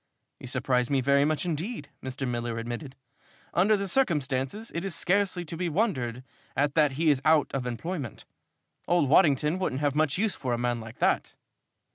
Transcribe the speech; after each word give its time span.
"You 0.39 0.47
surprise 0.47 0.89
me 0.89 0.99
very 0.99 1.25
much 1.25 1.45
indeed," 1.45 1.89
Mr. 2.01 2.27
Miller 2.27 2.57
admitted. 2.57 2.95
"Under 3.53 3.77
the 3.77 3.87
circumstances, 3.87 4.71
it 4.73 4.83
is 4.83 4.95
scarcely 4.95 5.45
to 5.45 5.55
be 5.55 5.69
wondered 5.69 6.23
at 6.57 6.73
that 6.73 6.93
he 6.93 7.11
is 7.11 7.21
out 7.23 7.51
of 7.53 7.67
employment. 7.67 8.25
Old 8.87 9.07
Waddington 9.09 9.59
wouldn't 9.59 9.81
have 9.81 9.93
much 9.93 10.17
use 10.17 10.33
for 10.33 10.53
a 10.53 10.57
man 10.57 10.79
like 10.79 10.97
that." 10.97 11.35